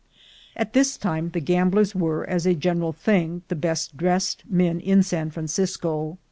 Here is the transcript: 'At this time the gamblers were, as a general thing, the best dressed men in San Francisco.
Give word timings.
'At 0.55 0.73
this 0.73 0.97
time 0.97 1.29
the 1.29 1.39
gamblers 1.39 1.93
were, 1.93 2.27
as 2.27 2.47
a 2.47 2.55
general 2.55 2.91
thing, 2.91 3.43
the 3.49 3.55
best 3.55 3.95
dressed 3.95 4.43
men 4.49 4.79
in 4.79 5.03
San 5.03 5.29
Francisco. 5.29 6.17